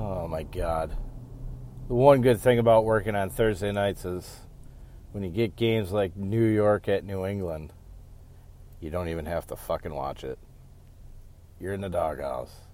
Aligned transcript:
Oh 0.00 0.28
my 0.28 0.44
god. 0.44 0.96
The 1.88 1.94
one 1.94 2.20
good 2.20 2.38
thing 2.38 2.60
about 2.60 2.84
working 2.84 3.16
on 3.16 3.30
Thursday 3.30 3.72
nights 3.72 4.04
is 4.04 4.42
when 5.10 5.24
you 5.24 5.30
get 5.30 5.56
games 5.56 5.90
like 5.90 6.16
New 6.16 6.44
York 6.44 6.86
at 6.86 7.02
New 7.02 7.26
England, 7.26 7.72
you 8.80 8.90
don't 8.90 9.08
even 9.08 9.26
have 9.26 9.48
to 9.48 9.56
fucking 9.56 9.92
watch 9.92 10.22
it. 10.22 10.38
You're 11.58 11.72
in 11.72 11.80
the 11.80 11.88
doghouse. 11.88 12.67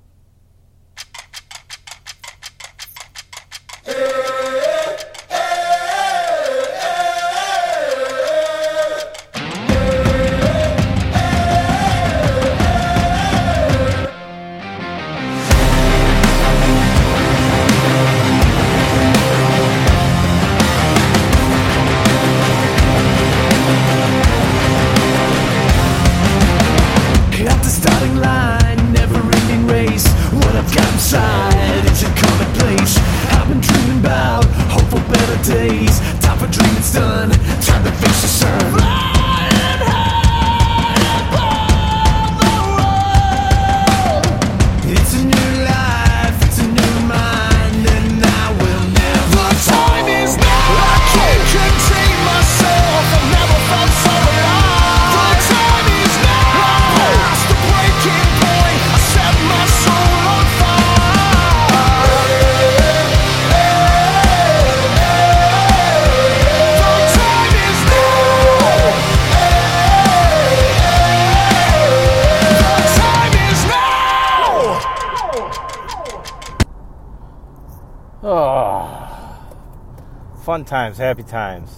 Fun 80.54 80.64
times, 80.64 80.98
happy 80.98 81.24
times. 81.24 81.68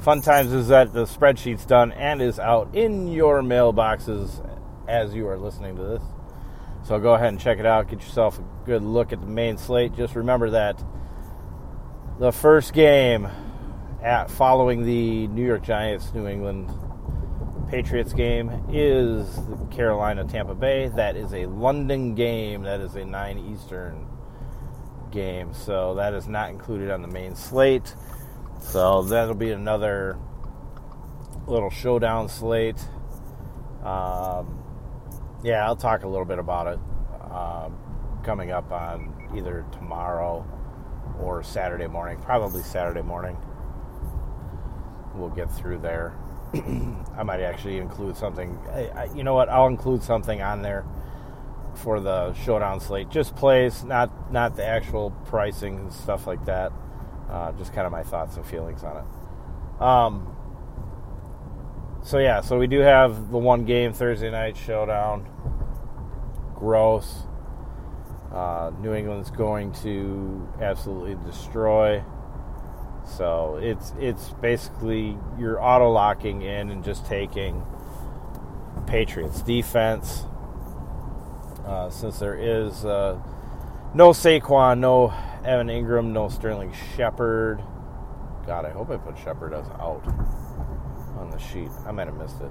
Fun 0.00 0.22
times 0.22 0.54
is 0.54 0.68
that 0.68 0.94
the 0.94 1.04
spreadsheet's 1.04 1.66
done 1.66 1.92
and 1.92 2.22
is 2.22 2.38
out 2.38 2.74
in 2.74 3.08
your 3.08 3.42
mailboxes 3.42 4.40
as 4.88 5.14
you 5.14 5.28
are 5.28 5.36
listening 5.36 5.76
to 5.76 5.82
this. 5.82 6.02
So 6.84 6.98
go 6.98 7.12
ahead 7.12 7.28
and 7.28 7.38
check 7.38 7.58
it 7.58 7.66
out. 7.66 7.88
Get 7.88 8.00
yourself 8.00 8.38
a 8.38 8.44
good 8.64 8.82
look 8.82 9.12
at 9.12 9.20
the 9.20 9.26
main 9.26 9.58
slate. 9.58 9.94
Just 9.94 10.16
remember 10.16 10.48
that 10.48 10.82
the 12.18 12.32
first 12.32 12.72
game 12.72 13.28
at 14.02 14.30
following 14.30 14.86
the 14.86 15.26
New 15.26 15.44
York 15.44 15.62
Giants 15.62 16.10
New 16.14 16.26
England 16.26 16.70
Patriots 17.68 18.14
game 18.14 18.50
is 18.72 19.40
Carolina 19.70 20.24
Tampa 20.24 20.54
Bay. 20.54 20.88
That 20.88 21.16
is 21.16 21.34
a 21.34 21.44
London 21.44 22.14
game. 22.14 22.62
That 22.62 22.80
is 22.80 22.94
a 22.94 23.04
9 23.04 23.52
Eastern 23.52 24.08
game. 25.14 25.54
So 25.54 25.94
that 25.94 26.12
is 26.12 26.28
not 26.28 26.50
included 26.50 26.90
on 26.90 27.00
the 27.00 27.08
main 27.08 27.34
slate. 27.36 27.94
So 28.60 29.02
that'll 29.02 29.34
be 29.34 29.52
another 29.52 30.18
little 31.46 31.70
showdown 31.70 32.28
slate. 32.28 32.80
Um, 33.82 34.62
yeah, 35.42 35.64
I'll 35.64 35.76
talk 35.76 36.02
a 36.02 36.08
little 36.08 36.24
bit 36.24 36.38
about 36.38 36.66
it 36.66 36.78
um, 37.30 37.78
coming 38.22 38.50
up 38.50 38.72
on 38.72 39.30
either 39.36 39.64
tomorrow 39.72 40.46
or 41.20 41.42
Saturday 41.42 41.86
morning. 41.86 42.18
Probably 42.20 42.62
Saturday 42.62 43.02
morning. 43.02 43.36
We'll 45.14 45.30
get 45.30 45.52
through 45.52 45.78
there. 45.78 46.14
I 47.16 47.22
might 47.22 47.40
actually 47.40 47.78
include 47.78 48.16
something. 48.16 48.58
I, 48.70 48.88
I, 48.88 49.04
you 49.14 49.22
know 49.22 49.34
what? 49.34 49.48
I'll 49.48 49.66
include 49.66 50.02
something 50.02 50.42
on 50.42 50.62
there 50.62 50.84
for 51.74 52.00
the 52.00 52.32
showdown 52.34 52.80
slate. 52.80 53.10
Just 53.10 53.36
plays, 53.36 53.84
not 53.84 54.10
not 54.30 54.56
the 54.56 54.64
actual 54.64 55.10
pricing 55.26 55.78
and 55.78 55.92
stuff 55.92 56.26
like 56.26 56.44
that. 56.46 56.72
Uh, 57.30 57.52
just 57.52 57.72
kind 57.72 57.86
of 57.86 57.92
my 57.92 58.02
thoughts 58.02 58.36
and 58.36 58.46
feelings 58.46 58.82
on 58.84 58.98
it. 58.98 59.82
Um, 59.82 60.36
so 62.02 62.18
yeah, 62.18 62.42
so 62.42 62.58
we 62.58 62.66
do 62.66 62.80
have 62.80 63.30
the 63.30 63.38
one 63.38 63.64
game 63.64 63.92
Thursday 63.92 64.30
night 64.30 64.56
showdown. 64.56 65.26
Gross. 66.54 67.22
Uh, 68.32 68.72
New 68.80 68.92
England's 68.94 69.30
going 69.30 69.72
to 69.82 70.48
absolutely 70.60 71.16
destroy. 71.24 72.02
So 73.06 73.58
it's 73.62 73.92
it's 73.98 74.30
basically 74.40 75.16
you're 75.38 75.62
auto 75.62 75.90
locking 75.90 76.42
in 76.42 76.70
and 76.70 76.84
just 76.84 77.06
taking 77.06 77.64
Patriots 78.86 79.42
defense. 79.42 80.24
Uh, 81.64 81.88
since 81.88 82.18
there 82.18 82.34
is 82.34 82.84
uh, 82.84 83.18
no 83.94 84.10
Saquon, 84.10 84.80
no 84.80 85.14
Evan 85.44 85.68
Engram, 85.68 86.06
no 86.12 86.28
Sterling 86.28 86.74
Shepard. 86.96 87.62
God, 88.46 88.64
I 88.64 88.70
hope 88.70 88.90
I 88.90 88.96
put 88.96 89.16
Shepard 89.16 89.54
as 89.54 89.66
out 89.80 90.02
on 91.16 91.30
the 91.30 91.38
sheet. 91.38 91.70
I 91.86 91.92
might 91.92 92.08
have 92.08 92.16
missed 92.16 92.40
it. 92.40 92.50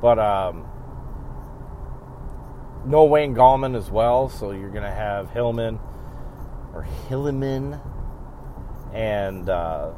But 0.00 0.18
um, 0.18 0.66
no 2.84 3.04
Wayne 3.04 3.34
Gallman 3.34 3.76
as 3.76 3.90
well, 3.90 4.28
so 4.28 4.52
you're 4.52 4.70
going 4.70 4.84
to 4.84 4.90
have 4.90 5.30
Hillman 5.30 5.80
or 6.74 6.86
Hilliman 7.08 7.80
and 8.92 9.48
uh, 9.48 9.92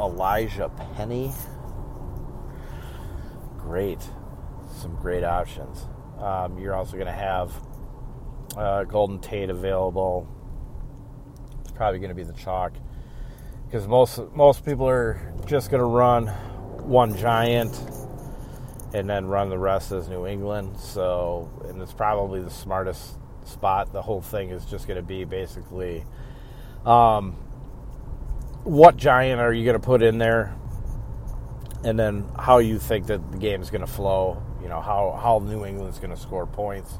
Elijah 0.00 0.70
Penny. 0.94 1.32
Great. 3.58 4.00
Some 4.80 4.94
great 4.96 5.24
options. 5.24 5.86
Um, 6.20 6.58
you're 6.58 6.74
also 6.74 6.92
going 6.92 7.06
to 7.06 7.12
have 7.12 7.52
uh, 8.56 8.84
Golden 8.84 9.18
Tate 9.18 9.50
available. 9.50 10.26
It's 11.60 11.72
probably 11.72 11.98
going 11.98 12.10
to 12.10 12.14
be 12.14 12.24
the 12.24 12.32
chalk 12.32 12.72
because 13.66 13.86
most 13.86 14.20
most 14.34 14.64
people 14.64 14.88
are 14.88 15.20
just 15.46 15.70
going 15.70 15.80
to 15.80 15.86
run 15.86 16.26
one 16.86 17.16
giant 17.16 17.80
and 18.94 19.10
then 19.10 19.26
run 19.26 19.50
the 19.50 19.58
rest 19.58 19.92
as 19.92 20.08
New 20.08 20.26
England. 20.26 20.78
So, 20.78 21.50
and 21.68 21.80
it's 21.82 21.92
probably 21.92 22.40
the 22.40 22.50
smartest 22.50 23.18
spot. 23.44 23.92
The 23.92 24.02
whole 24.02 24.22
thing 24.22 24.50
is 24.50 24.64
just 24.64 24.86
going 24.86 24.96
to 24.96 25.02
be 25.02 25.24
basically 25.24 26.04
um, 26.84 27.32
what 28.64 28.96
giant 28.96 29.40
are 29.40 29.52
you 29.52 29.64
going 29.64 29.78
to 29.78 29.84
put 29.84 30.02
in 30.02 30.18
there, 30.18 30.54
and 31.84 31.98
then 31.98 32.28
how 32.38 32.58
you 32.58 32.78
think 32.78 33.06
that 33.08 33.32
the 33.32 33.38
game 33.38 33.60
is 33.60 33.70
going 33.70 33.82
to 33.82 33.86
flow. 33.86 34.42
You 34.62 34.68
know 34.68 34.80
how 34.80 35.18
how 35.20 35.40
New 35.44 35.64
England's 35.64 35.98
going 35.98 36.14
to 36.14 36.20
score 36.20 36.46
points. 36.46 36.98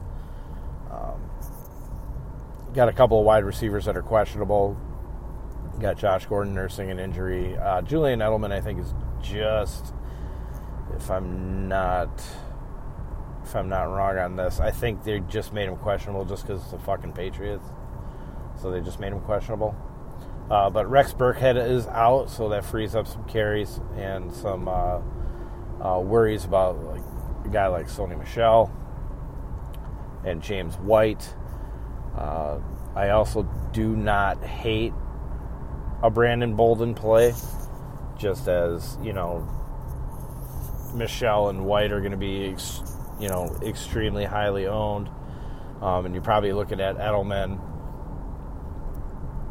Um, 0.91 1.21
got 2.77 2.89
a 2.91 2.93
couple 2.93 3.19
of 3.19 3.25
wide 3.25 3.43
receivers 3.43 3.87
that 3.87 3.97
are 3.97 4.03
questionable. 4.03 4.79
Got 5.81 5.97
Josh 5.97 6.27
Gordon 6.27 6.55
nursing 6.55 6.91
an 6.91 6.99
injury. 6.99 7.57
Uh, 7.57 7.81
Julian 7.81 8.21
Edelman, 8.21 8.53
I 8.53 8.61
think, 8.61 8.79
is 8.79 8.95
just 9.23 9.95
if 10.95 11.11
I'm 11.11 11.69
not 11.69 12.23
if 13.43 13.55
I'm 13.55 13.69
not 13.69 13.85
wrong 13.85 14.19
on 14.19 14.37
this, 14.37 14.61
I 14.61 14.71
think 14.71 15.05
they 15.05 15.21
just 15.21 15.53
made 15.53 15.69
him 15.69 15.77
questionable 15.77 16.25
just 16.25 16.47
because 16.47 16.63
it's 16.63 16.73
the 16.73 16.79
fucking 16.79 17.13
Patriots. 17.13 17.65
So 18.61 18.71
they 18.71 18.81
just 18.81 19.01
made 19.01 19.13
him 19.13 19.21
questionable. 19.21 19.75
Uh, 20.51 20.69
but 20.69 20.89
Rex 20.89 21.13
Burkhead 21.13 21.57
is 21.57 21.87
out, 21.89 22.29
so 22.29 22.49
that 22.51 22.65
frees 22.65 22.95
up 22.95 23.07
some 23.07 23.25
carries 23.25 23.81
and 23.97 24.33
some 24.33 24.69
uh, 24.69 25.01
uh, 25.83 26.01
worries 26.01 26.45
about 26.45 26.83
like 26.85 27.03
a 27.45 27.49
guy 27.49 27.69
like 27.69 27.89
Sony 27.89 28.19
Michel 28.19 28.71
and 30.25 30.43
James 30.43 30.77
White. 30.77 31.35
I 32.97 33.11
also 33.11 33.45
do 33.73 33.97
not 33.97 34.43
hate 34.45 34.95
a 36.03 36.11
Brandon 36.11 36.57
Bolden 36.57 36.95
play, 36.95 37.35
just 38.19 38.49
as 38.49 38.99
you 39.03 39.13
know, 39.13 39.49
Michel 40.95 41.51
and 41.51 41.67
White 41.67 41.93
are 41.93 42.01
going 42.01 42.13
to 42.13 42.19
be, 42.19 42.47
ex- 42.47 42.83
you 43.21 43.29
know, 43.29 43.57
extremely 43.63 44.25
highly 44.25 44.67
owned, 44.67 45.11
um, 45.83 46.07
and 46.07 46.15
you're 46.15 46.25
probably 46.25 46.53
looking 46.53 46.81
at 46.81 46.97
Edelman 46.99 47.61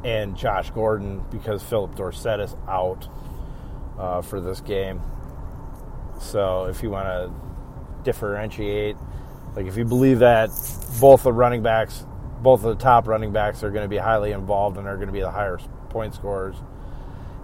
and 0.04 0.36
Josh 0.38 0.72
Gordon 0.72 1.24
because 1.32 1.64
Phillip 1.64 1.96
Dorsett 1.96 2.40
is 2.40 2.56
out 2.68 3.08
uh, 4.00 4.22
for 4.22 4.42
this 4.42 4.62
game. 4.62 5.02
So 6.20 6.66
if 6.66 6.84
you 6.84 6.90
want 6.92 7.08
to 7.08 7.32
differentiate 8.04 8.98
Like 9.56 9.68
if 9.68 9.78
you 9.78 9.86
believe 9.86 10.20
that 10.20 10.50
both 11.02 11.24
the 11.24 11.34
running 11.34 11.64
backs, 11.64 12.06
both 12.42 12.64
of 12.64 12.78
the 12.78 12.84
top 12.84 13.08
running 13.08 13.32
backs 13.32 13.64
are 13.64 13.72
going 13.72 13.84
to 13.84 13.90
be 13.90 13.98
highly 13.98 14.32
involved 14.32 14.78
and 14.78 14.88
are 14.88 14.96
going 14.96 15.08
to 15.08 15.14
be 15.14 15.22
the 15.22 15.32
higher 15.32 15.60
point 15.90 16.14
scorers, 16.14 16.56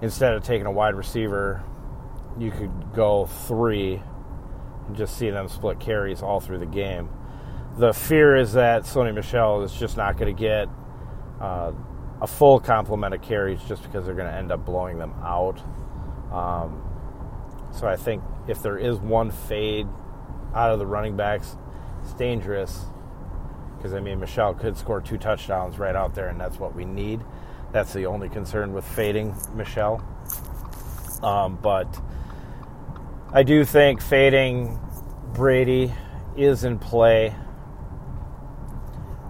instead 0.02 0.34
of 0.34 0.44
taking 0.44 0.66
a 0.66 0.72
wide 0.72 0.96
receiver, 0.96 1.64
you 2.38 2.52
could 2.52 2.72
go 2.94 3.26
three 3.26 4.02
and 4.88 4.96
just 4.96 5.18
see 5.18 5.30
them 5.30 5.48
split 5.48 5.80
carries 5.80 6.22
all 6.22 6.40
through 6.40 6.60
the 6.60 6.66
game. 6.66 7.10
The 7.78 7.94
fear 7.94 8.36
is 8.36 8.54
that 8.54 8.84
Sony 8.84 9.14
Michel 9.14 9.64
is 9.64 9.74
just 9.74 9.96
not 9.96 10.18
going 10.18 10.36
to 10.36 10.40
get 10.40 10.68
uh, 11.40 11.72
a 12.22 12.28
full 12.28 12.60
complement 12.60 13.14
of 13.14 13.22
carries 13.22 13.62
just 13.64 13.84
because 13.84 14.06
they're 14.06 14.16
going 14.16 14.28
to 14.28 14.38
end 14.38 14.52
up 14.52 14.66
blowing 14.66 14.98
them 14.98 15.14
out. 15.24 15.60
Um, 16.32 16.84
so 17.72 17.88
I 17.88 17.96
think 17.96 18.24
if 18.48 18.62
there 18.62 18.78
is 18.78 18.98
one 18.98 19.32
fade 19.32 19.88
out 20.54 20.72
of 20.72 20.80
the 20.80 20.86
running 20.86 21.16
backs, 21.16 21.56
it's 22.04 22.14
dangerous 22.14 22.86
because 23.82 23.96
I 23.96 24.00
mean 24.00 24.20
Michel 24.20 24.54
could 24.54 24.78
score 24.78 25.02
two 25.02 25.18
touchdowns 25.18 25.80
right 25.80 25.96
out 25.96 26.14
there, 26.14 26.28
and 26.28 26.40
that's 26.40 26.60
what 26.60 26.76
we 26.76 26.86
need. 26.86 27.22
That's 27.72 27.94
the 27.94 28.06
only 28.06 28.30
concern 28.30 28.74
with 28.74 28.86
fading 28.86 29.36
Michel. 29.56 30.06
Um, 31.24 31.58
but 31.60 32.00
I 33.34 33.42
do 33.42 33.66
think 33.66 34.00
fading 34.00 34.80
Brady 35.34 35.92
is 36.38 36.64
in 36.64 36.78
play. 36.78 37.36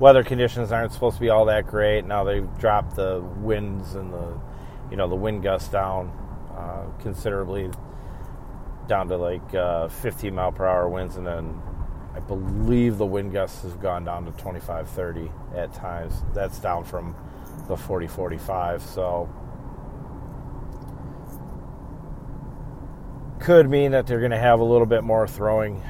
Weather 0.02 0.24
conditions 0.24 0.74
aren't 0.74 0.92
supposed 0.92 1.16
to 1.16 1.22
be 1.22 1.30
all 1.30 1.46
that 1.46 1.68
great. 1.68 2.06
Now 2.06 2.26
they've 2.26 2.58
dropped 2.58 2.98
the 2.98 3.24
winds 3.38 3.96
and 3.96 4.12
the, 4.12 4.38
you 4.90 4.98
know, 4.98 5.08
the 5.08 5.16
wind 5.16 5.44
gusts 5.44 5.70
down 5.70 6.12
uh, 6.58 6.88
considerably, 7.00 7.70
down 8.88 9.08
to 9.08 9.16
like 9.16 9.56
uh, 9.56 9.88
15 9.88 10.36
mile 10.36 10.52
per 10.52 10.68
hour 10.68 10.90
winds, 10.90 11.16
and 11.16 11.26
then 11.26 11.62
I 12.14 12.20
believe 12.20 12.98
the 12.98 13.06
wind 13.06 13.32
gusts 13.32 13.64
has 13.64 13.74
gone 13.76 14.06
down 14.06 14.26
to 14.26 14.32
25, 14.32 14.90
30 14.90 15.32
at 15.56 15.74
times. 15.74 16.14
That's 16.34 16.60
down 16.60 16.84
from 16.84 17.16
the 17.68 17.78
40, 17.78 18.08
45. 18.08 18.82
So 18.82 19.30
could 23.40 23.70
mean 23.70 23.92
that 23.92 24.08
they're 24.08 24.20
going 24.20 24.32
to 24.32 24.38
have 24.38 24.60
a 24.60 24.64
little 24.64 24.86
bit 24.86 25.04
more 25.04 25.28
throwing 25.28 25.82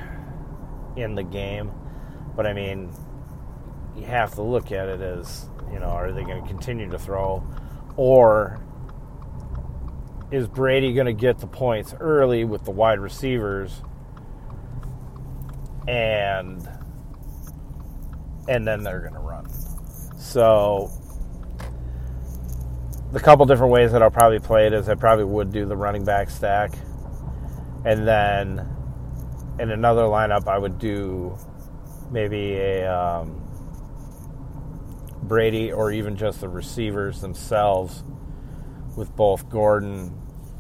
in 0.96 1.16
the 1.16 1.24
game. 1.24 1.72
But 2.36 2.46
I 2.46 2.54
mean, 2.54 2.92
you 3.96 4.06
have 4.06 4.36
to 4.36 4.42
look 4.42 4.72
at 4.72 4.88
it 4.88 5.02
as, 5.02 5.50
you 5.72 5.80
know, 5.80 5.88
are 5.88 6.12
they 6.12 6.24
going 6.24 6.42
to 6.42 6.48
continue 6.48 6.90
to 6.90 7.00
throw? 7.00 7.44
Or 7.98 8.62
is 10.32 10.48
Brady 10.48 10.94
going 10.94 11.08
to 11.08 11.14
get 11.14 11.40
the 11.40 11.48
points 11.48 11.94
early 12.00 12.46
with 12.46 12.64
the 12.64 12.72
wide 12.72 13.00
receivers 13.00 13.82
and 15.92 16.70
and 18.48 18.66
then 18.66 18.82
they're 18.82 19.02
going 19.02 19.14
to 19.14 19.20
run. 19.20 19.46
So 20.18 20.90
the 23.12 23.20
couple 23.20 23.46
different 23.46 23.74
ways 23.74 23.92
that 23.92 24.02
I'll 24.02 24.10
probably 24.10 24.40
play 24.40 24.68
it 24.68 24.74
is 24.74 24.88
I 24.88 24.96
probably 24.96 25.26
would 25.26 25.52
do 25.52 25.66
the 25.66 25.76
running 25.76 26.06
back 26.06 26.30
stack 26.30 26.74
and 27.84 28.08
then 28.08 28.66
in 29.60 29.70
another 29.70 30.04
lineup 30.04 30.48
I 30.48 30.58
would 30.58 30.80
do 30.80 31.38
maybe 32.10 32.56
a 32.56 32.88
um, 32.90 33.38
Brady 35.24 35.74
or 35.74 35.92
even 35.92 36.16
just 36.16 36.40
the 36.40 36.48
receivers 36.48 37.20
themselves 37.20 38.04
with 38.96 39.14
both 39.16 39.50
Gordon 39.50 40.18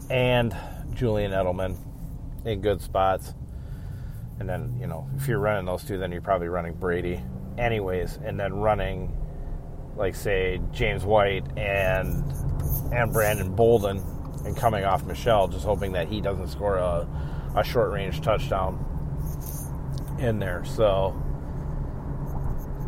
and 0.09 0.55
Julian 0.93 1.31
Edelman 1.31 1.77
in 2.45 2.59
good 2.59 2.81
spots. 2.81 3.33
And 4.41 4.49
then, 4.49 4.75
you 4.79 4.87
know, 4.87 5.07
if 5.15 5.27
you're 5.27 5.37
running 5.37 5.65
those 5.65 5.83
two, 5.83 5.99
then 5.99 6.11
you're 6.11 6.19
probably 6.19 6.47
running 6.47 6.73
Brady 6.73 7.21
anyways, 7.59 8.17
and 8.25 8.39
then 8.39 8.55
running 8.55 9.15
like 9.95 10.15
say 10.15 10.59
James 10.71 11.05
White 11.05 11.45
and 11.59 12.23
and 12.91 13.13
Brandon 13.13 13.53
Bolden 13.55 14.01
and 14.43 14.57
coming 14.57 14.83
off 14.83 15.05
Michel, 15.05 15.47
just 15.47 15.63
hoping 15.63 15.91
that 15.91 16.07
he 16.07 16.21
doesn't 16.21 16.47
score 16.47 16.77
a, 16.77 17.07
a 17.55 17.63
short 17.63 17.91
range 17.91 18.21
touchdown 18.21 18.83
in 20.17 20.39
there. 20.39 20.65
So 20.65 21.15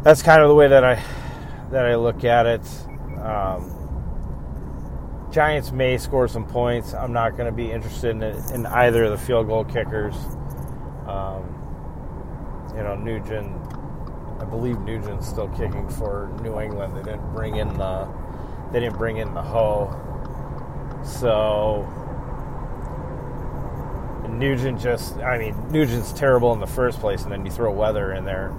that's 0.02 0.24
kind 0.24 0.42
of 0.42 0.48
the 0.48 0.56
way 0.56 0.70
that 0.70 0.84
I 0.84 1.04
that 1.70 1.86
I 1.86 1.98
look 1.98 2.24
at 2.24 2.48
it. 2.48 2.68
Um, 3.22 3.70
Giants 5.32 5.72
may 5.72 6.00
score 6.00 6.28
some 6.28 6.48
points. 6.48 6.96
I'm 6.96 7.14
not 7.14 7.38
going 7.38 7.46
to 7.46 7.56
be 7.56 7.72
interested 7.72 8.10
in, 8.10 8.24
in, 8.24 8.66
either 8.66 9.04
of 9.04 9.12
the 9.12 9.18
field 9.18 9.46
goal 9.46 9.64
kickers. 9.64 10.16
Um, 11.08 11.44
you 12.76 12.84
know, 12.84 12.96
Nugent, 12.96 13.56
I 14.40 14.46
believe 14.46 14.80
Nugent's 14.80 15.28
still 15.28 15.50
kicking 15.50 15.88
for 15.90 16.32
New 16.42 16.60
England. 16.60 16.96
They 16.98 17.04
didn't 17.04 17.34
bring 17.34 17.58
in 17.58 17.74
the 17.78 18.08
they 18.72 18.80
didn't 18.80 18.98
bring 18.98 19.18
in 19.18 19.34
the 19.34 19.42
hoe. 19.42 20.00
So 21.04 21.88
Nugent 24.30 24.80
just 24.82 25.18
I 25.18 25.38
mean, 25.38 25.56
Nugent's 25.72 26.12
terrible 26.14 26.54
in 26.54 26.60
the 26.60 26.68
first 26.68 27.00
place 27.00 27.24
and 27.24 27.32
then 27.32 27.46
you 27.46 27.52
throw 27.52 27.72
weather 27.72 28.14
in 28.14 28.26
there. 28.26 28.54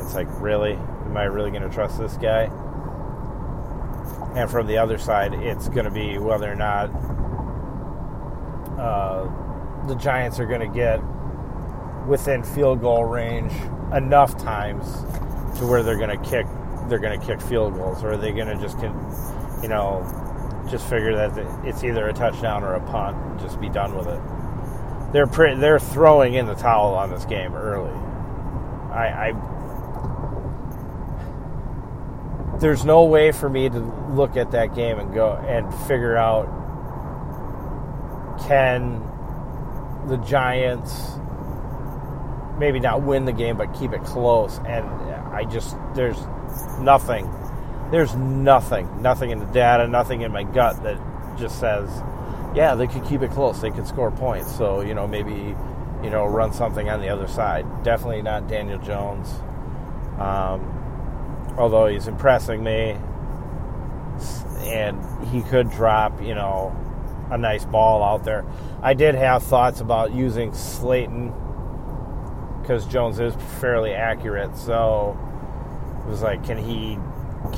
It's 0.00 0.14
like, 0.14 0.28
really? 0.40 0.72
Am 0.72 1.16
I 1.16 1.24
really 1.24 1.50
going 1.50 1.62
to 1.62 1.68
trust 1.68 1.98
this 1.98 2.16
guy? 2.16 2.44
And 4.34 4.48
from 4.48 4.66
the 4.66 4.78
other 4.78 4.96
side, 4.98 5.34
it's 5.34 5.68
going 5.68 5.84
to 5.84 5.90
be 5.90 6.18
whether 6.18 6.50
or 6.50 6.54
not 6.54 6.86
uh, 8.78 9.28
the 9.86 9.94
Giants 9.96 10.38
are 10.38 10.46
going 10.46 10.60
to 10.60 10.68
get 10.68 11.00
within 12.10 12.42
field 12.42 12.80
goal 12.80 13.04
range 13.04 13.52
enough 13.94 14.36
times 14.36 14.84
to 15.58 15.66
where 15.66 15.82
they're 15.84 15.96
going 15.96 16.10
to 16.10 16.28
kick 16.28 16.44
they're 16.88 16.98
going 16.98 17.18
to 17.18 17.24
kick 17.24 17.40
field 17.40 17.74
goals, 17.74 18.02
or 18.02 18.12
are 18.12 18.16
they 18.16 18.32
going 18.32 18.48
to 18.48 18.56
just 18.56 18.76
you 19.62 19.68
know 19.68 20.04
just 20.68 20.88
figure 20.90 21.14
that 21.14 21.38
it's 21.64 21.84
either 21.84 22.08
a 22.08 22.12
touchdown 22.12 22.64
or 22.64 22.74
a 22.74 22.80
punt 22.80 23.16
and 23.16 23.40
just 23.40 23.60
be 23.60 23.68
done 23.68 23.96
with 23.96 24.08
it? 24.08 24.20
They're 25.12 25.28
pre- 25.28 25.54
they're 25.54 25.78
throwing 25.78 26.34
in 26.34 26.46
the 26.46 26.54
towel 26.54 26.94
on 26.94 27.10
this 27.10 27.24
game 27.24 27.54
early. 27.54 27.92
I, 28.92 29.28
I 29.28 29.32
there's 32.58 32.84
no 32.84 33.04
way 33.04 33.30
for 33.30 33.48
me 33.48 33.68
to 33.68 33.78
look 34.10 34.36
at 34.36 34.50
that 34.50 34.74
game 34.74 34.98
and 34.98 35.14
go 35.14 35.32
and 35.32 35.72
figure 35.86 36.16
out 36.16 36.46
can 38.48 39.00
the 40.08 40.16
Giants 40.16 41.20
maybe 42.60 42.78
not 42.78 43.02
win 43.02 43.24
the 43.24 43.32
game 43.32 43.56
but 43.56 43.74
keep 43.74 43.92
it 43.92 44.04
close. 44.04 44.58
And 44.58 44.86
I 45.32 45.44
just 45.44 45.76
there's 45.94 46.18
nothing 46.78 47.28
there's 47.90 48.14
nothing 48.14 49.02
nothing 49.02 49.30
in 49.30 49.40
the 49.40 49.46
data 49.46 49.88
nothing 49.88 50.20
in 50.20 50.30
my 50.30 50.44
gut 50.44 50.80
that 50.84 50.96
just 51.36 51.58
says 51.58 51.90
yeah 52.54 52.76
they 52.76 52.86
could 52.86 53.04
keep 53.04 53.22
it 53.22 53.32
close. 53.32 53.60
They 53.60 53.70
could 53.70 53.88
score 53.88 54.12
points. 54.12 54.54
So 54.56 54.82
you 54.82 54.94
know 54.94 55.08
maybe 55.08 55.56
you 56.04 56.10
know 56.10 56.26
run 56.26 56.52
something 56.52 56.88
on 56.88 57.00
the 57.00 57.08
other 57.08 57.26
side. 57.26 57.66
Definitely 57.82 58.22
not 58.22 58.46
Daniel 58.46 58.78
Jones. 58.78 59.28
Um, 60.20 61.54
although 61.56 61.86
he's 61.86 62.06
impressing 62.06 62.62
me, 62.62 62.96
and 64.62 65.26
he 65.28 65.42
could 65.42 65.70
drop, 65.70 66.20
you 66.22 66.34
know, 66.34 66.76
a 67.30 67.38
nice 67.38 67.64
ball 67.64 68.02
out 68.02 68.24
there. 68.24 68.44
I 68.82 68.94
did 68.94 69.14
have 69.14 69.42
thoughts 69.42 69.80
about 69.80 70.12
using 70.12 70.52
Slayton 70.52 71.32
because 72.70 72.86
Jones 72.86 73.18
is 73.18 73.34
fairly 73.60 73.94
accurate, 73.94 74.56
so 74.56 75.18
it 76.06 76.08
was 76.08 76.22
like, 76.22 76.44
can 76.44 76.56
he 76.56 76.96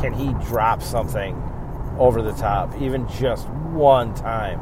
can 0.00 0.14
he 0.14 0.33
drop 0.47 0.81
something 0.81 1.37
over 1.99 2.23
the 2.23 2.33
top, 2.33 2.75
even 2.81 3.07
just 3.09 3.47
one 3.50 4.14
time 4.14 4.59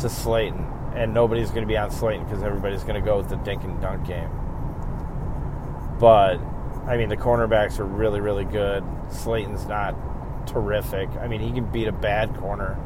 to 0.00 0.08
Slayton? 0.08 0.66
And 0.96 1.14
nobody's 1.14 1.50
going 1.50 1.62
to 1.62 1.68
be 1.68 1.76
on 1.76 1.92
Slayton 1.92 2.24
because 2.24 2.42
everybody's 2.42 2.82
going 2.82 2.96
to 2.96 3.00
go 3.00 3.18
with 3.18 3.28
the 3.28 3.36
dink 3.36 3.62
and 3.62 3.80
dunk 3.80 4.08
game. 4.08 4.28
But 6.00 6.38
I 6.88 6.96
mean, 6.96 7.08
the 7.08 7.16
cornerbacks 7.16 7.78
are 7.78 7.84
really, 7.84 8.20
really 8.20 8.44
good. 8.44 8.82
Slayton's 9.08 9.66
not 9.66 9.94
terrific. 10.48 11.10
I 11.10 11.28
mean, 11.28 11.40
he 11.40 11.52
can 11.52 11.70
beat 11.70 11.86
a 11.86 11.92
bad 11.92 12.34
corner, 12.38 12.76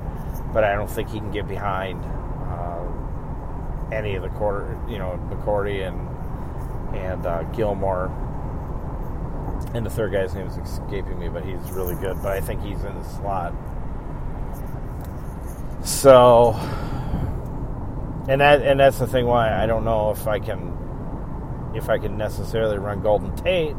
but 0.52 0.64
I 0.64 0.74
don't 0.74 0.90
think 0.90 1.08
he 1.08 1.18
can 1.18 1.30
get 1.30 1.48
behind 1.48 2.04
uh, 2.04 2.84
any 3.90 4.16
of 4.16 4.22
the 4.22 4.28
quarter, 4.28 4.78
you 4.86 4.98
know, 4.98 5.18
McCourty 5.30 5.88
and 5.88 6.11
and 6.94 7.26
uh, 7.26 7.42
Gilmore. 7.44 8.06
And 9.74 9.86
the 9.86 9.90
third 9.90 10.12
guy's 10.12 10.34
name 10.34 10.46
is 10.46 10.56
escaping 10.56 11.18
me, 11.18 11.28
but 11.28 11.44
he's 11.44 11.70
really 11.70 11.94
good. 11.94 12.20
But 12.22 12.32
I 12.32 12.40
think 12.40 12.62
he's 12.62 12.84
in 12.84 12.94
the 12.94 13.04
slot. 13.04 13.54
So, 15.84 16.52
and 18.28 18.40
that 18.40 18.62
and 18.62 18.78
that's 18.78 18.98
the 18.98 19.06
thing 19.06 19.26
why 19.26 19.62
I 19.62 19.66
don't 19.66 19.84
know 19.84 20.10
if 20.10 20.26
I 20.26 20.38
can 20.38 21.72
if 21.74 21.88
I 21.88 21.98
can 21.98 22.16
necessarily 22.16 22.78
run 22.78 23.02
Golden 23.02 23.34
Tate 23.36 23.74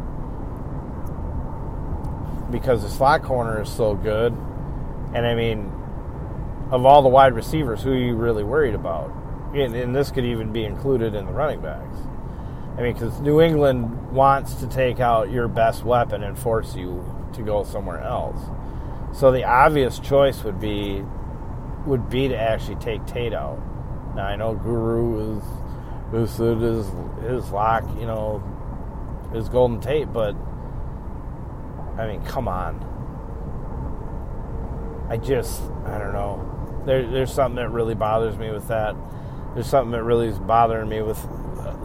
because 2.53 2.83
the 2.83 2.89
slot 2.89 3.23
corner 3.23 3.61
is 3.61 3.69
so 3.69 3.95
good. 3.95 4.33
And 5.13 5.25
I 5.25 5.35
mean, 5.35 5.71
of 6.71 6.85
all 6.85 7.01
the 7.01 7.09
wide 7.09 7.33
receivers, 7.33 7.81
who 7.81 7.91
are 7.91 7.97
you 7.97 8.15
really 8.15 8.43
worried 8.43 8.75
about? 8.75 9.11
And, 9.53 9.75
and 9.75 9.95
this 9.95 10.11
could 10.11 10.25
even 10.25 10.51
be 10.51 10.63
included 10.63 11.13
in 11.13 11.25
the 11.25 11.31
running 11.31 11.61
backs. 11.61 11.97
I 12.77 12.81
mean, 12.81 12.93
because 12.93 13.19
New 13.19 13.39
England 13.39 14.11
wants 14.11 14.55
to 14.55 14.67
take 14.67 14.99
out 14.99 15.31
your 15.31 15.47
best 15.47 15.83
weapon 15.83 16.23
and 16.23 16.37
force 16.37 16.75
you 16.75 17.03
to 17.33 17.43
go 17.43 17.63
somewhere 17.63 18.01
else. 18.01 18.39
So 19.13 19.31
the 19.31 19.43
obvious 19.43 19.99
choice 19.99 20.43
would 20.43 20.59
be 20.59 21.03
would 21.85 22.09
be 22.09 22.29
to 22.29 22.37
actually 22.37 22.75
take 22.75 23.05
Tate 23.05 23.33
out. 23.33 23.59
Now 24.15 24.25
I 24.25 24.35
know 24.35 24.55
Guru 24.55 25.37
is 25.37 25.43
is 26.13 26.87
his 27.23 27.49
lock, 27.51 27.83
you 27.99 28.05
know, 28.05 28.41
his 29.33 29.49
Golden 29.49 29.79
Tate, 29.79 30.11
but 30.11 30.35
I 31.97 32.07
mean, 32.07 32.23
come 32.25 32.47
on. 32.47 32.89
I 35.09 35.17
just 35.17 35.61
I 35.85 35.99
don't 35.99 36.13
know. 36.13 36.81
There, 36.85 37.07
there's 37.07 37.31
something 37.31 37.57
that 37.57 37.69
really 37.69 37.95
bothers 37.95 38.37
me 38.37 38.49
with 38.49 38.67
that. 38.69 38.95
There's 39.53 39.67
something 39.67 39.91
that 39.91 40.03
really 40.03 40.27
is 40.27 40.39
bothering 40.39 40.89
me 40.89 41.01
with 41.03 41.19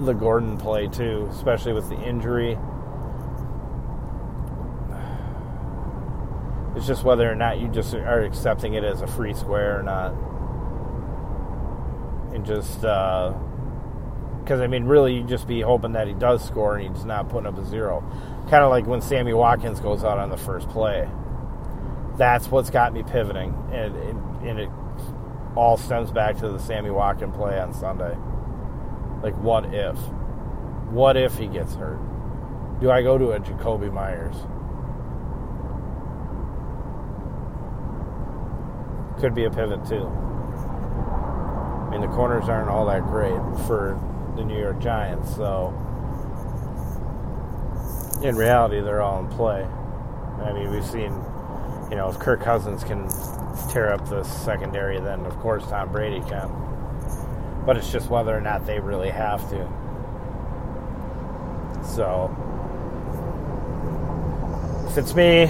the 0.00 0.12
Gordon 0.12 0.56
play 0.56 0.88
too, 0.88 1.28
especially 1.30 1.72
with 1.72 1.88
the 1.88 2.00
injury. 2.00 2.58
It's 6.76 6.86
just 6.86 7.02
whether 7.02 7.30
or 7.30 7.34
not 7.34 7.58
you 7.58 7.68
just 7.68 7.94
are 7.94 8.22
accepting 8.22 8.74
it 8.74 8.84
as 8.84 9.02
a 9.02 9.06
free 9.06 9.34
square 9.34 9.80
or 9.80 9.82
not. 9.82 10.12
And 12.32 12.46
just, 12.46 12.76
because 12.76 14.60
uh, 14.60 14.62
I 14.62 14.66
mean, 14.68 14.84
really, 14.84 15.16
you 15.16 15.24
just 15.24 15.48
be 15.48 15.60
hoping 15.60 15.92
that 15.92 16.06
he 16.06 16.14
does 16.14 16.44
score 16.46 16.76
and 16.76 16.94
he's 16.94 17.04
not 17.04 17.28
putting 17.30 17.46
up 17.46 17.58
a 17.58 17.66
zero. 17.66 18.00
Kind 18.48 18.62
of 18.62 18.70
like 18.70 18.86
when 18.86 19.00
Sammy 19.00 19.32
Watkins 19.32 19.80
goes 19.80 20.04
out 20.04 20.18
on 20.18 20.30
the 20.30 20.36
first 20.36 20.68
play. 20.68 21.08
That's 22.16 22.48
what's 22.48 22.70
got 22.70 22.92
me 22.92 23.02
pivoting. 23.02 23.54
And, 23.72 23.96
and, 23.96 24.48
and 24.48 24.60
it 24.60 24.70
all 25.56 25.76
stems 25.76 26.12
back 26.12 26.36
to 26.38 26.48
the 26.48 26.58
Sammy 26.58 26.90
Watkins 26.90 27.34
play 27.34 27.58
on 27.58 27.74
Sunday. 27.74 28.16
Like, 29.22 29.36
what 29.42 29.74
if? 29.74 29.96
What 30.90 31.16
if 31.16 31.36
he 31.36 31.46
gets 31.46 31.74
hurt? 31.74 31.98
Do 32.80 32.90
I 32.90 33.02
go 33.02 33.18
to 33.18 33.32
a 33.32 33.40
Jakobi 33.40 33.92
Meyers? 33.92 34.36
Could 39.20 39.34
be 39.34 39.44
a 39.44 39.50
pivot 39.50 39.84
too. 39.86 40.06
I 40.06 41.90
mean, 41.90 42.00
the 42.00 42.08
corners 42.08 42.48
aren't 42.48 42.68
all 42.68 42.86
that 42.86 43.02
great 43.06 43.40
for 43.66 44.00
the 44.36 44.44
New 44.44 44.58
York 44.58 44.78
Giants, 44.78 45.34
so 45.34 45.74
in 48.22 48.36
reality, 48.36 48.80
they're 48.80 49.02
all 49.02 49.20
in 49.20 49.28
play. 49.28 49.62
I 50.42 50.52
mean, 50.52 50.70
we've 50.70 50.84
seen, 50.84 51.12
you 51.90 51.96
know, 51.96 52.08
if 52.08 52.18
Kirk 52.18 52.40
Cousins 52.40 52.84
can 52.84 53.08
tear 53.70 53.92
up 53.92 54.08
the 54.08 54.22
secondary, 54.22 55.00
then 55.00 55.26
of 55.26 55.36
course 55.38 55.64
Tom 55.66 55.90
Brady 55.90 56.20
can 56.28 56.48
but 57.66 57.76
it's 57.76 57.90
just 57.92 58.08
whether 58.10 58.36
or 58.36 58.40
not 58.40 58.66
they 58.66 58.80
really 58.80 59.10
have 59.10 59.48
to. 59.50 59.68
So, 61.84 62.34
if 64.88 64.98
it's 64.98 65.14
me, 65.14 65.44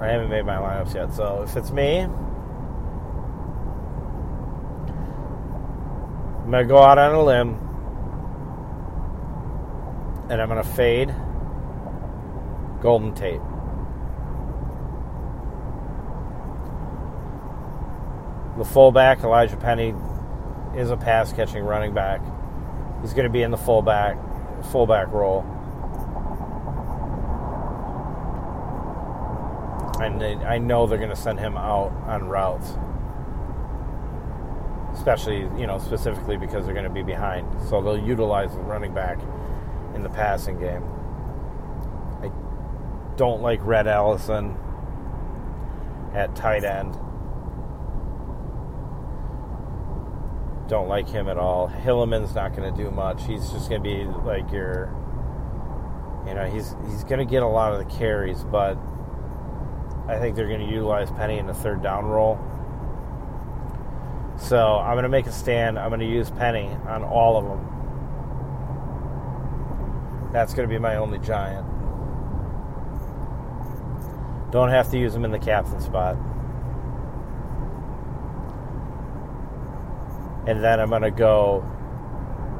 I 0.00 0.08
haven't 0.08 0.30
made 0.30 0.44
my 0.44 0.56
lineups 0.56 0.94
yet. 0.94 1.14
So, 1.14 1.42
if 1.42 1.56
it's 1.56 1.70
me, 1.70 2.00
I'm 6.44 6.50
going 6.50 6.64
to 6.64 6.68
go 6.68 6.78
out 6.78 6.98
on 6.98 7.14
a 7.14 7.22
limb 7.22 7.58
and 10.30 10.42
I'm 10.42 10.48
going 10.48 10.62
to 10.62 10.68
fade 10.68 11.14
Golden 12.80 13.14
Tate. 13.14 13.40
The 18.56 18.64
fullback, 18.64 19.24
Elijah 19.24 19.56
Penny, 19.56 19.94
is 20.76 20.90
a 20.90 20.96
pass 20.96 21.32
catching 21.32 21.64
running 21.64 21.94
back. 21.94 22.20
He's 23.02 23.12
going 23.12 23.24
to 23.24 23.30
be 23.32 23.42
in 23.42 23.50
the 23.50 23.56
fullback 23.56 24.16
fullback 24.64 25.12
role. 25.12 25.42
And 30.00 30.22
I 30.44 30.58
know 30.58 30.86
they're 30.86 30.98
going 30.98 31.10
to 31.10 31.16
send 31.16 31.38
him 31.38 31.56
out 31.56 31.92
on 32.06 32.28
routes. 32.28 32.76
Especially, 34.96 35.40
you 35.58 35.66
know, 35.66 35.78
specifically 35.78 36.36
because 36.36 36.64
they're 36.64 36.74
going 36.74 36.84
to 36.84 36.90
be 36.90 37.02
behind. 37.02 37.48
So 37.68 37.80
they'll 37.80 37.98
utilize 37.98 38.52
the 38.54 38.60
running 38.60 38.94
back 38.94 39.18
in 39.94 40.02
the 40.02 40.08
passing 40.08 40.58
game. 40.58 40.84
I 42.22 42.30
don't 43.16 43.42
like 43.42 43.60
Rhett 43.64 43.86
Ellison 43.86 44.56
at 46.12 46.34
tight 46.36 46.64
end. 46.64 46.96
Don't 50.68 50.88
like 50.88 51.08
him 51.08 51.28
at 51.28 51.36
all. 51.36 51.68
Hilliman's 51.68 52.34
not 52.34 52.56
going 52.56 52.74
to 52.74 52.82
do 52.82 52.90
much. 52.90 53.24
He's 53.26 53.50
just 53.50 53.68
going 53.68 53.82
to 53.82 53.88
be 53.88 54.04
like 54.24 54.50
your, 54.50 54.94
you 56.26 56.34
know, 56.34 56.44
he's 56.44 56.74
he's 56.86 57.04
going 57.04 57.18
to 57.18 57.24
get 57.24 57.42
a 57.42 57.48
lot 57.48 57.72
of 57.72 57.78
the 57.78 57.96
carries, 57.96 58.44
but 58.44 58.78
I 60.08 60.18
think 60.18 60.36
they're 60.36 60.48
going 60.48 60.66
to 60.66 60.72
utilize 60.72 61.10
Penny 61.10 61.38
in 61.38 61.46
the 61.46 61.54
third 61.54 61.82
down 61.82 62.04
role. 62.04 62.38
So 64.36 64.78
I'm 64.78 64.94
going 64.94 65.04
to 65.04 65.08
make 65.08 65.26
a 65.26 65.32
stand. 65.32 65.78
I'm 65.78 65.90
going 65.90 66.00
to 66.00 66.06
use 66.06 66.30
Penny 66.30 66.68
on 66.86 67.04
all 67.04 67.36
of 67.36 67.44
them. 67.44 67.70
That's 70.32 70.52
going 70.52 70.68
to 70.68 70.74
be 70.74 70.78
my 70.78 70.96
only 70.96 71.18
giant. 71.20 71.66
Don't 74.50 74.70
have 74.70 74.90
to 74.90 74.98
use 74.98 75.14
him 75.14 75.24
in 75.24 75.30
the 75.30 75.38
captain 75.38 75.80
spot. 75.80 76.16
And 80.46 80.62
then 80.62 80.78
I'm 80.78 80.90
going 80.90 81.02
to 81.02 81.10
go 81.10 81.64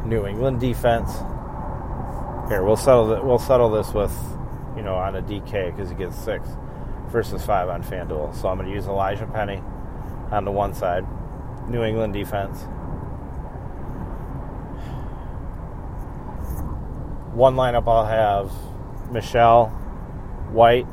New 0.07 0.27
England 0.27 0.61
defense. 0.61 1.13
Here, 2.49 2.63
we'll 2.63 2.77
settle 2.77 3.09
that. 3.09 3.25
We'll 3.25 3.39
settle 3.39 3.71
this 3.71 3.93
with, 3.93 4.13
you 4.77 4.83
know, 4.83 4.95
on 4.95 5.17
a 5.17 5.23
DK 5.23 5.75
because 5.75 5.91
he 5.91 5.95
gets 5.95 6.17
six 6.17 6.49
versus 7.09 7.45
five 7.45 7.69
on 7.69 7.83
FanDuel. 7.83 8.35
So 8.35 8.49
I'm 8.49 8.57
going 8.57 8.69
to 8.69 8.75
use 8.75 8.87
Elijah 8.87 9.27
Penny 9.27 9.63
on 10.31 10.45
the 10.45 10.51
one 10.51 10.75
side, 10.75 11.07
New 11.69 11.83
England 11.83 12.13
defense. 12.13 12.63
One 17.35 17.57
lineup 17.57 17.89
I'll 17.89 18.07
have 18.07 18.53
Michel, 19.11 19.67
White, 20.51 20.87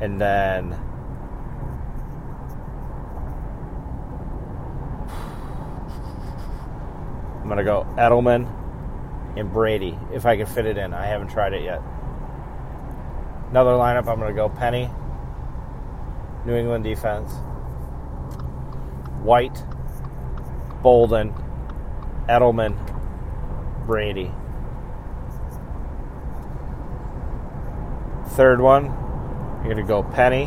and 0.00 0.20
then 0.20 0.78
I'm 7.42 7.48
going 7.48 7.58
to 7.58 7.64
go 7.64 7.84
Edelman 7.98 8.48
and 9.36 9.52
Brady 9.52 9.98
if 10.12 10.26
I 10.26 10.36
can 10.36 10.46
fit 10.46 10.64
it 10.64 10.78
in. 10.78 10.94
I 10.94 11.06
haven't 11.06 11.28
tried 11.28 11.52
it 11.54 11.62
yet. 11.62 11.82
Another 13.50 13.72
lineup, 13.72 14.06
I'm 14.06 14.20
going 14.20 14.28
to 14.28 14.34
go 14.34 14.48
Penny, 14.48 14.88
New 16.46 16.54
England 16.54 16.84
defense, 16.84 17.32
White, 19.22 19.60
Bolden, 20.82 21.34
Edelman, 22.28 22.76
Brady. 23.86 24.30
Third 28.28 28.60
one, 28.60 28.84
you're 29.64 29.74
going 29.74 29.76
to 29.76 29.82
go 29.82 30.04
Penny, 30.04 30.46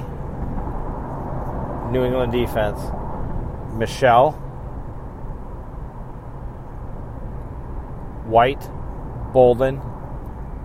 New 1.91 2.05
England 2.05 2.31
defense, 2.31 2.79
Michel, 3.73 4.41
White, 8.25 8.69
Bolden, 9.33 9.81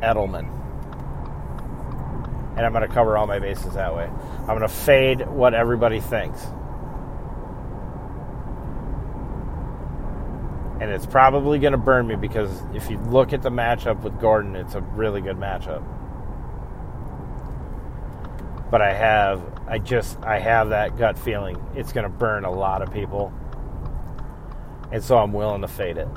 Edelman. 0.03 0.49
And 2.57 2.67
I'm 2.67 2.73
going 2.73 2.87
to 2.87 2.93
cover 2.93 3.17
all 3.17 3.27
my 3.27 3.39
bases 3.39 3.75
that 3.75 3.95
way. 3.95 4.05
I'm 4.05 4.47
going 4.47 4.61
to 4.61 4.69
fade 4.69 5.27
what 5.27 5.55
everybody 5.55 6.01
thinks. 6.01 6.45
And 10.81 10.91
it's 10.91 11.07
probably 11.07 11.59
going 11.59 11.73
to 11.73 11.79
burn 11.79 12.07
me 12.07 12.17
because 12.17 12.51
if 12.75 12.91
you 12.91 12.99
look 12.99 13.33
at 13.33 13.43
the 13.43 13.51
matchup 13.51 14.01
with 14.03 14.19
Gordon, 14.19 14.57
it's 14.57 14.75
a 14.75 14.81
really 14.81 15.21
good 15.21 15.37
matchup. 15.37 15.85
But 18.71 18.81
I 18.81 18.95
have, 18.95 19.43
I 19.69 19.79
just, 19.79 20.19
I 20.23 20.39
have 20.39 20.71
that 20.71 20.97
gut 20.97 21.19
feeling 21.19 21.63
it's 21.75 21.93
going 21.93 22.05
to 22.05 22.11
burn 22.11 22.45
a 22.45 22.51
lot 22.51 22.83
of 22.83 22.93
people. 22.93 23.33
And 24.91 25.03
so 25.03 25.19
I'm 25.19 25.33
willing 25.33 25.61
to 25.63 25.69
fade 25.69 25.99
it. 25.99 26.09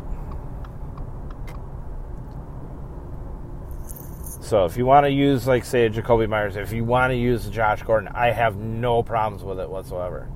So 4.54 4.66
if 4.66 4.78
you 4.78 4.86
want 4.86 5.08
to 5.08 5.10
use, 5.10 5.48
like, 5.48 5.66
say, 5.66 5.88
a 5.88 5.90
Jakobi 5.90 6.30
Meyers, 6.30 6.58
if 6.58 6.72
you 6.72 6.84
want 6.84 7.10
to 7.10 7.18
use 7.18 7.50
Josh 7.50 7.82
Gordon, 7.82 8.10
I 8.14 8.30
have 8.30 8.56
no 8.56 9.02
problems 9.02 9.44
with 9.44 9.60
it 9.60 9.68
whatsoever. 9.68 10.30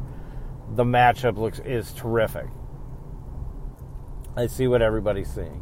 The 0.72 0.84
matchup 0.84 1.38
looks 1.38 1.60
is 1.60 1.92
terrific. 1.92 2.48
I 4.36 4.48
see 4.48 4.66
what 4.66 4.82
everybody's 4.82 5.32
seeing. 5.32 5.62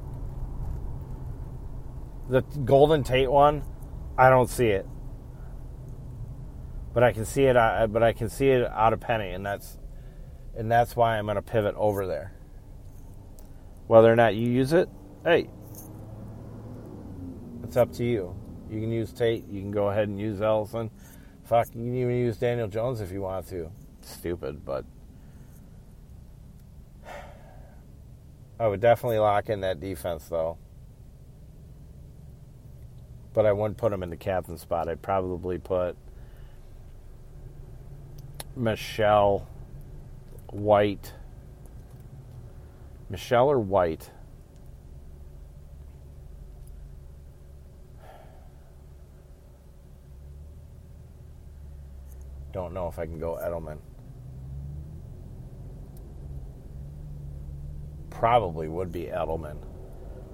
The 2.30 2.44
Golden 2.64 3.04
Tate 3.04 3.30
one, 3.30 3.62
I 4.18 4.30
don't 4.30 4.50
see 4.50 4.68
it, 4.70 4.88
but 6.94 7.04
I 7.04 7.12
can 7.12 7.26
see 7.26 7.44
it. 7.44 7.58
Uh, 7.58 7.88
but 7.88 8.04
I 8.04 8.14
can 8.14 8.30
see 8.30 8.52
it 8.52 8.66
out 8.72 8.94
of 8.94 9.02
Penny, 9.02 9.32
and 9.32 9.46
that's 9.46 9.80
And 10.56 10.72
that's 10.72 10.96
why 10.96 11.18
I'm 11.18 11.26
going 11.26 11.36
to 11.36 11.42
pivot 11.42 11.76
over 11.76 12.08
there. 12.08 12.34
Whether 13.88 14.10
or 14.10 14.16
not 14.16 14.34
you 14.36 14.50
use 14.50 14.72
it, 14.72 14.88
hey, 15.26 15.50
it's 17.66 17.76
up 17.76 17.92
to 17.96 18.06
you. 18.06 18.34
You 18.70 18.82
can 18.82 18.92
use 18.92 19.12
Tate. 19.12 19.48
You 19.48 19.62
can 19.62 19.72
go 19.72 19.90
ahead 19.90 20.08
and 20.08 20.20
use 20.20 20.42
Ellison. 20.42 20.90
Fuck, 21.44 21.68
you 21.70 21.84
can 21.84 21.96
even 21.96 22.16
use 22.16 22.38
Daniel 22.38 22.68
Jones 22.68 23.02
if 23.02 23.12
you 23.12 23.22
want 23.22 23.48
to. 23.50 23.70
stupid, 24.02 24.66
but 24.66 24.86
I 28.60 28.68
would 28.68 28.80
definitely 28.80 29.20
lock 29.20 29.50
in 29.50 29.62
that 29.62 29.80
defense, 29.80 30.28
though. 30.30 30.58
But 33.34 33.46
I 33.46 33.52
wouldn't 33.52 33.78
put 33.78 33.92
him 33.92 34.02
in 34.02 34.10
the 34.10 34.18
captain 34.18 34.58
spot. 34.58 34.88
I'd 34.88 35.02
probably 35.02 35.58
put 35.58 35.98
Michel 38.56 39.48
White. 40.52 41.14
Michel 43.10 43.52
or 43.52 43.60
White? 43.60 44.10
Don't 52.56 52.74
know 52.74 52.88
if 52.88 52.98
I 53.00 53.06
can 53.06 53.20
go 53.20 53.38
Edelman. 53.44 53.80
Probably 58.10 58.70
would 58.70 58.94
be 58.94 59.08
Edelman. 59.08 59.58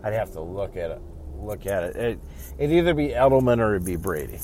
I'd 0.04 0.14
have 0.14 0.32
to 0.34 0.42
look 0.42 0.78
at 0.78 0.92
it. 0.92 1.02
Look 1.36 1.66
at 1.66 1.82
it. 1.82 1.96
it 1.96 2.20
it'd 2.60 2.76
either 2.76 2.94
be 2.94 3.08
Edelman 3.08 3.58
or 3.58 3.74
it'd 3.74 3.88
be 3.88 3.96
Brady. 3.96 4.40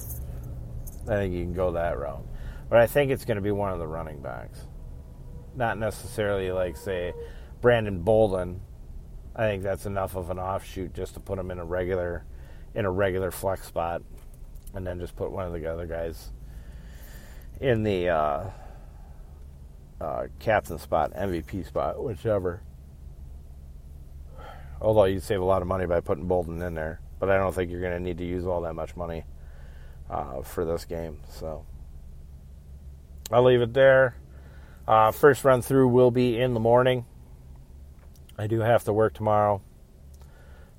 I 1.04 1.18
think 1.18 1.36
you 1.36 1.44
can 1.44 1.54
go 1.54 1.74
that 1.74 2.00
route. 2.00 2.26
But 2.68 2.80
I 2.80 2.88
think 2.88 3.12
it's 3.12 3.26
going 3.26 3.36
to 3.36 3.44
be 3.44 3.52
one 3.52 3.72
of 3.72 3.78
the 3.78 3.88
running 3.88 4.24
backs. 4.24 4.60
Not 5.56 5.78
necessarily 5.78 6.52
like, 6.52 6.78
say, 6.78 7.14
Brandon 7.62 8.02
Bolden. 8.02 8.60
I 9.36 9.44
think 9.44 9.62
that's 9.62 9.86
enough 9.86 10.16
of 10.16 10.32
an 10.32 10.40
offshoot 10.40 10.96
just 10.96 11.14
to 11.14 11.20
put 11.20 11.38
him 11.38 11.52
in 11.52 11.60
a 11.60 11.66
regular 11.66 12.26
in 12.74 12.86
a 12.86 12.92
regular 12.92 13.30
flex 13.30 13.68
spot 13.68 14.02
and 14.74 14.86
then 14.86 15.00
just 15.00 15.16
put 15.16 15.32
one 15.32 15.46
of 15.46 15.54
the 15.54 15.72
other 15.72 15.86
guys 15.86 16.32
in 17.60 17.84
the 17.84 18.10
uh, 18.10 18.44
uh, 20.00 20.28
captain 20.40 20.78
spot, 20.78 21.14
MVP 21.14 21.66
spot, 21.66 22.04
whichever. 22.04 22.62
Although 24.80 25.06
you'd 25.06 25.24
save 25.24 25.42
a 25.42 25.46
lot 25.46 25.62
of 25.62 25.68
money 25.68 25.86
by 25.86 26.02
putting 26.02 26.28
Bolden 26.28 26.62
in 26.62 26.76
there, 26.76 27.00
but 27.20 27.30
I 27.30 27.38
don't 27.38 27.54
think 27.54 27.72
you're 27.72 27.82
going 27.82 27.94
to 27.94 28.00
need 28.00 28.20
to 28.20 28.26
use 28.26 28.46
all 28.46 28.62
that 28.62 28.74
much 28.74 28.96
money 28.96 29.26
uh, 30.10 30.42
for 30.42 30.66
this 30.66 30.86
game. 30.86 31.20
So 31.30 31.66
I'll 33.32 33.44
leave 33.44 33.62
it 33.62 33.74
there. 33.74 34.16
Uh, 34.88 35.12
first 35.12 35.44
run 35.44 35.62
through 35.62 35.88
will 35.90 36.12
be 36.12 36.40
in 36.40 36.54
the 36.54 36.60
morning. 36.60 37.06
I 38.38 38.48
do 38.48 38.60
have 38.60 38.84
to 38.84 38.94
work 38.94 39.16
tomorrow, 39.16 39.62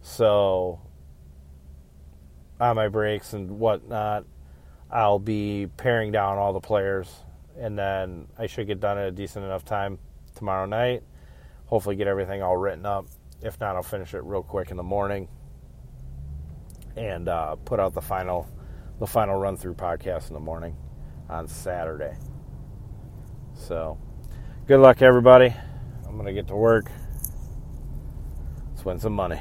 so 0.01 0.81
on 2.61 2.77
my 2.77 2.89
breaks 2.89 3.33
and 3.33 3.59
whatnot, 3.59 4.25
I'll 4.91 5.19
be 5.19 5.69
paring 5.77 6.13
down 6.13 6.39
all 6.39 6.53
the 6.53 6.61
players, 6.61 7.09
and 7.59 7.79
then 7.79 8.29
I 8.39 8.47
should 8.47 8.67
get 8.67 8.81
done 8.81 8.99
at 8.99 9.09
a 9.09 9.11
decent 9.11 9.45
enough 9.45 9.65
time 9.65 9.99
tomorrow 10.35 10.67
night. 10.67 11.03
Hopefully, 11.67 11.97
get 11.97 12.07
everything 12.07 12.43
all 12.43 12.57
written 12.57 12.87
up. 12.87 13.07
If 13.43 13.61
not, 13.61 13.77
I'll 13.77 13.83
finish 13.83 14.15
it 14.15 14.23
real 14.25 14.43
quick 14.43 14.71
in 14.71 14.77
the 14.77 14.83
morning 14.83 15.29
and 16.97 17.29
uh, 17.29 17.55
put 17.57 17.79
out 17.79 17.95
the 17.95 18.03
final 18.03 18.49
the 18.99 19.07
final 19.07 19.39
run 19.39 19.57
through 19.57 19.75
podcast 19.75 20.29
in 20.29 20.35
the 20.35 20.41
morning 20.41 20.77
on 21.29 21.47
Saturday. 21.47 22.17
So, 23.55 23.99
good 24.67 24.81
luck, 24.81 25.03
everybody. 25.03 25.55
I'm 26.07 26.17
gonna 26.17 26.33
get 26.33 26.49
to 26.49 26.57
work. 26.57 26.91
Let's 28.71 28.85
win 28.85 28.99
some 28.99 29.13
money. 29.13 29.41